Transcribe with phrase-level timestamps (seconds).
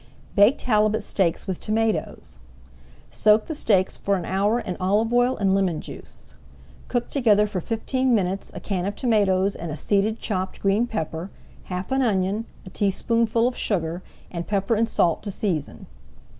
[0.35, 2.39] BAKED HALIBUT STEAKS WITH TOMATOES
[3.11, 6.33] Soak the steaks for an hour in olive oil and lemon juice.
[6.87, 11.29] Cook together for fifteen minutes a can of tomatoes and a seeded chopped green pepper,
[11.65, 14.01] half an onion, a teaspoonful of sugar,
[14.31, 15.85] and pepper and salt to season.